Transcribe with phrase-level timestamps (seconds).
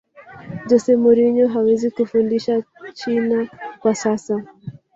[0.67, 2.63] jose mourinho hawezi kufundisha
[2.97, 3.37] china
[3.79, 4.43] kwa sasa